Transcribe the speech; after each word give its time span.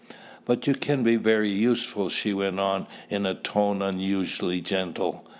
"But 0.45 0.65
you 0.65 0.73
can 0.73 1.03
be 1.03 1.15
very 1.15 1.49
useful," 1.51 2.09
she 2.09 2.33
went 2.33 2.59
on, 2.59 2.87
in 3.11 3.27
a 3.27 3.35
tone 3.35 3.83
unusually 3.83 4.59
gentle. 4.59 5.27